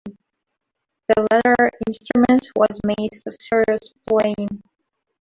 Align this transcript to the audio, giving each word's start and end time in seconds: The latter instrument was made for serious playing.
The 1.09 1.27
latter 1.31 1.69
instrument 1.87 2.47
was 2.55 2.79
made 2.83 3.11
for 3.23 3.31
serious 3.39 3.93
playing. 4.09 4.63